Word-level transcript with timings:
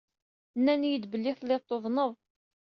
Nnan-iyi-d 0.57 1.05
belli 1.11 1.31
telliḍ 1.37 1.61
tuḍneḍ. 1.63 2.13